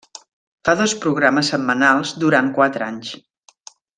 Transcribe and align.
Fa 0.67 0.73
dos 0.79 0.95
programes 1.03 1.51
setmanals 1.53 2.15
durant 2.25 2.51
quatre 2.59 2.89
anys. 2.91 3.13